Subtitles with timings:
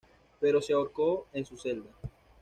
[0.39, 1.91] Pero se ahorcó en su celda.